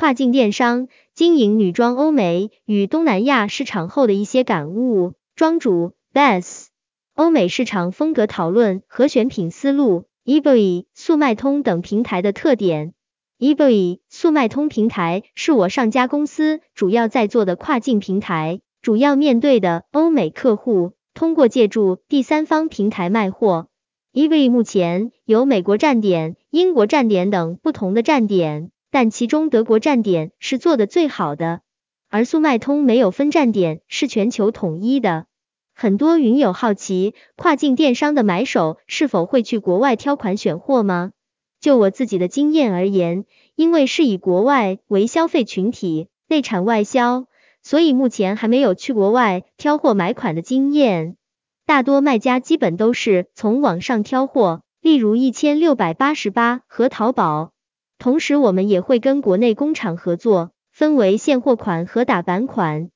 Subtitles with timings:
[0.00, 5.12] 跨境电商经营女装欧美与东南亚市场后的一些感悟。
[5.36, 6.68] 庄主 Beth，
[7.14, 10.06] 欧美市场风格讨论和选品思路。
[10.24, 12.94] eBay、速卖通等平台的特点。
[13.38, 23.68] eBay、速卖通平台是我上家公司主要在做的跨境平台，主要面对的欧美客户，通过借助第三方平台卖货。
[24.14, 31.60] eBay 目前有美国站点、英国站点等不同的站点，但其中德国站点是做的最好的，
[32.08, 35.26] 而速卖通没有分站点，是全球统一的。
[35.72, 41.12] 很多云友好奇，跨境电商的买手是否会去国外挑款选货吗？
[41.60, 47.26] 就我自己的经验而言，因为是以国外为消费群体，内产外销，
[47.62, 51.16] 所以目前还没有去国外挑货买款的经验。
[51.64, 57.52] 大多卖家基本都是从网上挑货，例如一千六百八十八和淘宝。
[58.00, 62.88] 同时，我们也会跟国内工厂合作，分为现货款和打版款。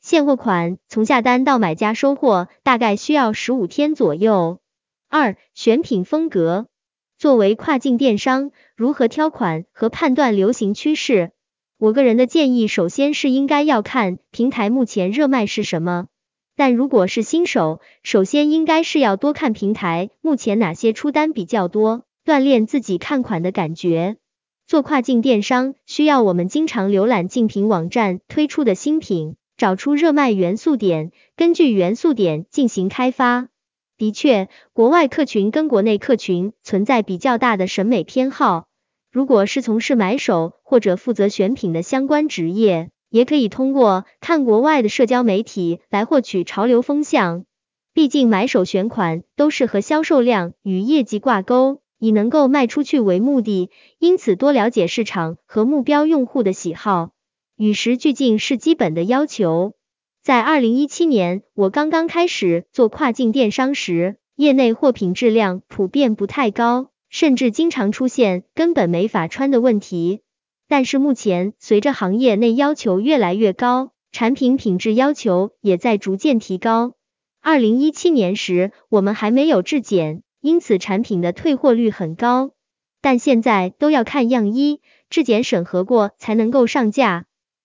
[0.00, 4.60] 现货款从下单到买家收货大概需要十五天左右。
[5.08, 6.68] 二、选品风格。
[7.18, 11.32] 作为跨境电商，如何挑款和判断流行趋势？
[11.76, 16.06] 我个人的建议，首先是应该要看平台目前热卖是什么。
[16.54, 24.18] 但如果是新手，首先应该是要多看平台目前哪些出单比较多，锻炼自己看款的感觉。
[24.72, 29.36] 做跨境电商需要我们经常浏览竞品网站推出的新品。
[29.58, 33.48] 找出热卖元素点，根据元素点进行开发。
[33.98, 38.64] 的确，国外客群跟国内客群存在比较大的审美偏好。
[39.12, 47.44] 如果是从事买手或者负责选品的相关职业，也可以通过看国外的社交媒体来获取潮流风向。
[47.92, 57.12] 毕竟买手选款都是和销售量与业绩挂钩，以能够卖出去为目的，因此多了解市场和目标用户的喜好。
[57.56, 59.74] 与时俱进是基本的要求。
[60.20, 70.22] 在二零一七年，我刚刚开始做跨境电商时，业内货品质量普遍不太高，甚至经常出现根本没法穿的问题。
[70.66, 76.94] 但是目前，随着行业内要求越来越高，产品品质要求也在逐渐提高。
[77.40, 82.50] 二零一七年时，我们还没有质检，因此产品的退货率很高。
[83.00, 87.24] 但现在都要看样衣，质检审核过才能够上架。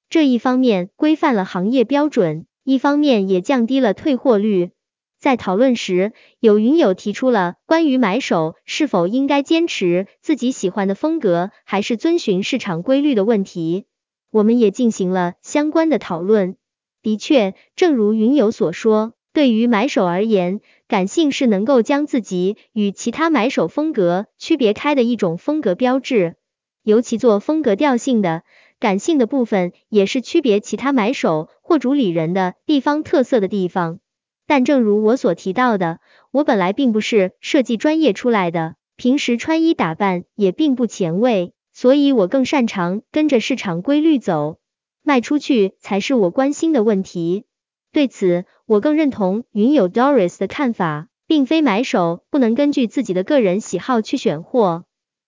[0.10, 4.72] 这一方面规范了行业标准，一方面也降低了退货率。
[5.20, 13.86] 在讨论时，有云友提出了关于买手是否应该坚持自己喜欢的风格，还是遵循市场规律的问题，
[14.32, 16.56] 我们也进行了相关的讨论。
[17.02, 26.38] 的确，正如云友所说，对于买手而言，感性是能够将自己与其他买手风格区别开的一种风格标志，
[26.82, 28.42] 尤其做风格调性的。
[28.80, 34.00] 感性的部分也是区别其他买手或主理人的地方特色的地方。
[34.48, 36.00] 但正如我所提到的，
[36.32, 44.58] 我本来并不是设计专业出来的，平时穿衣打扮也并不前卫，所以我更擅长跟着市场规律走，
[45.04, 47.46] 卖出去才是我关心的问题。
[47.94, 54.84] 对此，我更认同云友 Doris 的看法，并非买手不能根据自己的个人喜好去选货。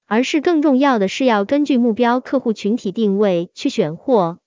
[0.05, 4.39] 而是更重要的是要根据目标客户群体定位去选货，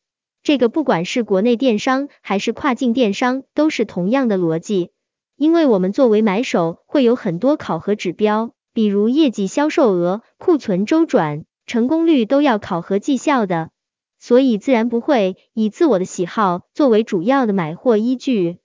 [0.42, 4.90] 这个不管是国内电商还是跨境电商都是同样的逻辑。
[5.36, 13.70] 因为我们作为买手会有很多考核指标，比如业绩、销售额、库存周转、成功率都要考核绩效的，
[14.18, 18.58] 所以自然不会以自我的喜好作为主要的买货依据。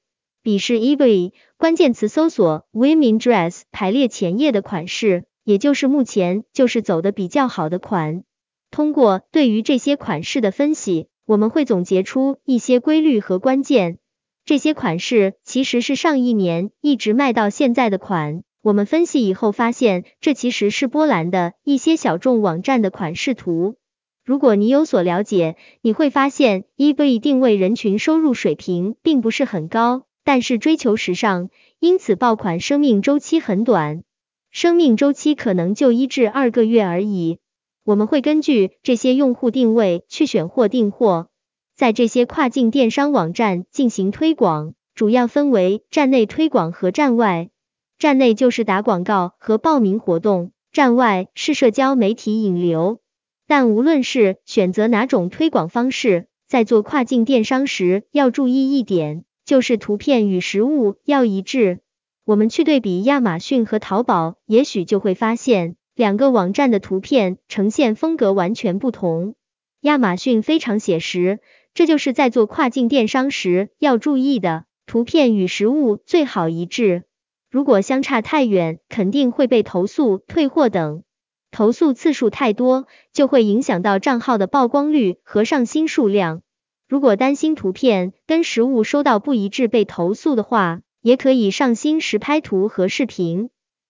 [0.48, 5.26] 比试 eBay 关键词搜索 women dress 排列前页的款式。
[5.44, 8.24] 也就是目前就是走的比较好的款，
[8.72, 13.98] 通过对于这些款式的分析，我们会总结出一些规律和关键。
[14.46, 23.76] 这些款式其实是上一年一直卖到现在的款，我们分析以后发现，这其实是波兰的一些小众网站的款式图。
[24.24, 34.04] 如果你有所了解，你会发现 e v 定位人群收入水平并不是很高，但是追求时尚，因此爆款生命周期很短。
[34.52, 37.40] 生命周期可能就一至二个月而已。
[37.86, 41.30] 我们会根据这些用户定位去选货订货，
[41.78, 47.50] 在这些跨境电商网站进行推广，主要分为站内推广和站外。
[47.98, 53.00] 站内就是打广告和报名活动，站外是社交媒体引流。
[53.48, 61.80] 但无论是选择哪种推广方式，在做跨境电商时要注意一点，就是图片与实物要一致。
[62.26, 69.36] 我们去对比亚马逊和淘宝，也许就会发现两个网站的图片呈现风格完全不同。
[69.80, 71.40] 亚马逊非常写实，
[71.74, 77.06] 这就是在做跨境电商时要注意的，图片与实物最好一致，
[77.50, 81.04] 如果相差太远，肯定会被投诉、退货等。
[81.52, 86.42] 投诉次数太多，就会影响到账号的曝光率和上新数量。
[86.88, 93.50] 如果担心图片跟实物收到不一致被投诉的话，也可以上新实拍图和视频。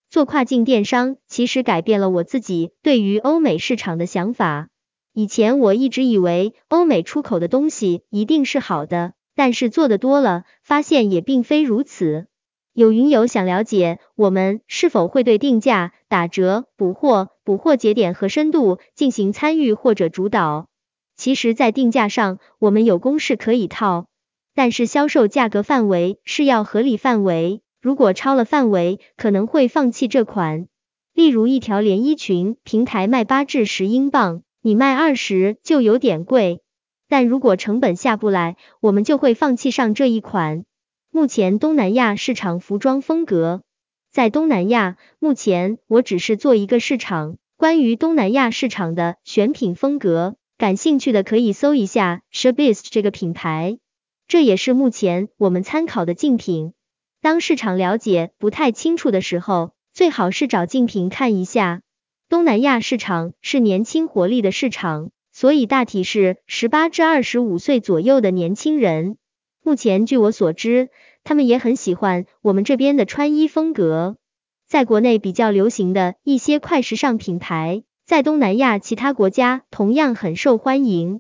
[0.10, 4.70] 做跨境电商其实改变了我自己对于欧美市场的想法。
[5.14, 12.28] 以前我一直以为欧美出口的东西一定是好的，但是做的多了，发现也并非如此。
[12.74, 20.68] 有云友想了解我们是否会对定价、打折、补货、补货节点和深度进行参与或者主导。
[21.18, 24.06] 其实，在定价上，我们有公式可以套，
[24.54, 30.68] 但是销售价格范围是要合理范围，如果超了范围，可能会放弃这款。
[31.14, 36.62] 例如，一条连衣裙平台卖八至十英镑，你卖二十就有点贵，
[37.10, 40.66] 但如果成本下不来，我们就会放弃上这一款。
[41.10, 43.64] 目前东南亚市场服装风格，
[44.12, 53.78] 在东南亚，目前我只是做一个市场，关于东南亚市场的选品风格，感兴趣的可以搜一下 Shabist 这个品牌，
[54.28, 56.74] 这也是目前我们参考的竞品。
[57.22, 61.82] 当市场了解不太清楚的时候，最好是找竞品看一下。
[62.28, 69.18] 东南亚市场是年轻活力的市场，所以大体是十八至二十五岁左右的年轻人。
[69.64, 70.90] 目前据我所知，
[71.24, 74.18] 他们也很喜欢我们这边的穿衣风格。
[74.68, 81.20] 在国内比较流行的一些快时尚品牌，在东南亚其他国家同样很受欢迎。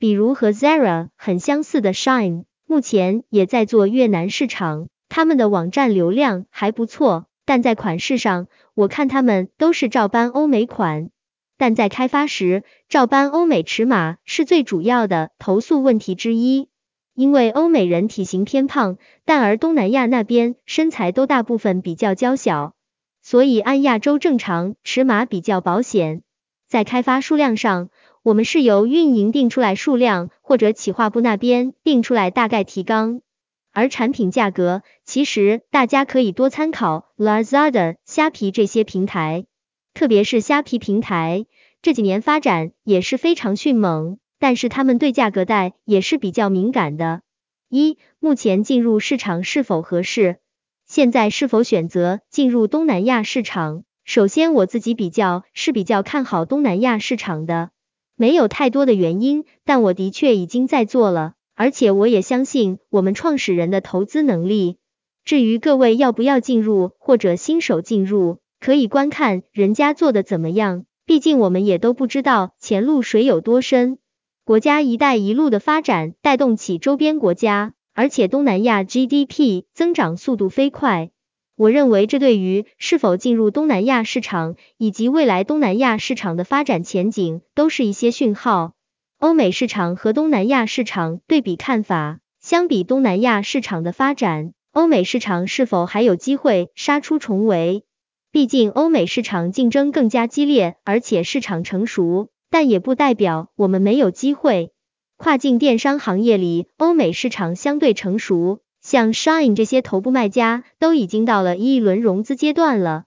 [0.00, 11.10] 比如和 Zara 很相似的 Shine，目前也在做越南市场，他们的网站流量还不错，但在款式上，我看他们都是照搬欧美款，
[11.56, 16.68] 但在开发时，照搬欧美尺码是最主要的投诉问题之一。
[17.14, 22.74] 因为欧美人体型偏胖，但而东南亚那边身材都大部分比较娇小，
[23.24, 26.22] 所以按亚洲正常尺码比较保险。
[26.68, 27.88] 在开发数量上，
[28.22, 33.22] 我们是由运营定出来数量，或者企划部那边定出来大概提纲。
[33.72, 39.46] 而产品价格，其实大家可以多参考 Lazada、虾皮这些平台，
[39.94, 41.46] 特别是虾皮平台
[41.80, 44.18] 这几年发展也是非常迅猛。
[44.38, 47.22] 但是他们对价格带也是比较敏感的。
[47.70, 50.36] 一，目前进入市场是否合适？
[50.94, 53.82] 现在是否选择进入东南亚市场？
[54.04, 57.70] 首先我自己比较是比较看好东南亚市场的，
[58.14, 64.76] 没有太多的原因，但我的确已经在做了，而且我也相信我们创始人的投资能力。
[65.24, 73.98] 至于各位要不要进入或者新手进入，可以观看人家做的怎么样，毕竟我们也都不知道前路水有多深。
[74.44, 81.10] 国家“一带一路”的发展带动起周边国家，而且东南亚 GDP 增长速度飞快。
[81.56, 88.72] 我认为这对于是否进入东南亚市场以及未来东南亚市场的发展前景都是一些讯号。
[89.18, 97.84] 欧美市场和东南亚市场对比看法，相比东南亚市场的发展，欧美市场是否还有机会杀出重围？
[98.32, 102.28] 毕竟欧美市场竞争更加激烈，而且市场成熟。
[102.50, 104.73] 但也不代表我们没有机会。
[105.16, 113.04] 跨境电商行业里，欧美市场相对成熟，像 Shine 这些头部卖家都已经到了一轮融资阶段了。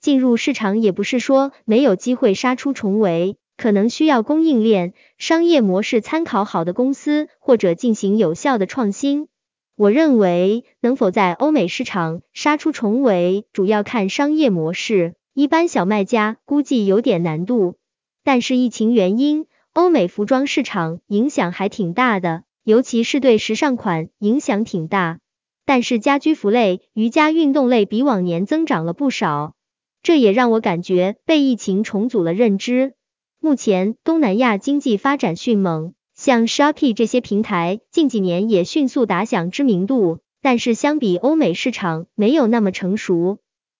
[0.00, 9.28] 进入市场也不是说没有机会杀出重围，可能需要供应链、商业模式参考好的公司，或者进行有效的创新。
[9.76, 15.14] 我认为能否在欧美市场杀出重围，主要看商业模式。
[15.34, 17.76] 一般小卖家估计有点难度。
[18.24, 25.20] 但是疫情原因，欧美服装市场影响还挺大的，尤其是对时尚款影响挺大。
[25.64, 29.54] 但是家居服类、瑜伽运动类比往年增长了不少，
[30.02, 32.94] 这也让我感觉被疫情重组了认知。
[33.38, 43.38] 目前东南亚经济发展迅猛，像 Shopee 这些平台近几年也迅速打响知名度，但是相比欧美市场没有那么成熟，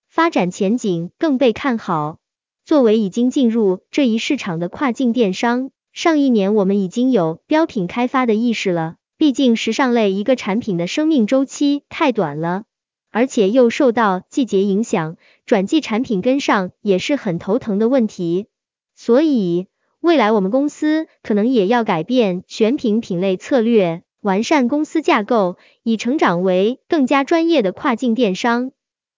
[0.09, 2.18] 发展前景更被看好。
[2.64, 8.95] 作为已经进入这一市场的跨境电商，上一年我们已经有标品开发的意识了。
[9.19, 12.64] 毕竟时尚类一个产品的生命周期太短了，
[13.11, 18.47] 而且又受到季节影响，转季产品跟上也是很头疼的问题。
[18.97, 19.66] 所以
[20.00, 28.73] 未来我们公司可能也要改变选品品类策略，完善公司架构，以成长为更加专业的跨境电商。